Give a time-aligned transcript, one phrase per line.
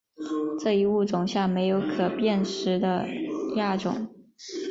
[0.59, 3.05] 这一物种下没有可辨识的
[3.55, 4.07] 亚种。